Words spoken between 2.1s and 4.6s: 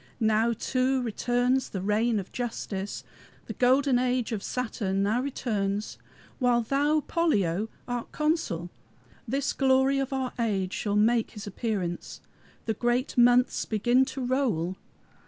of Justice. The golden age of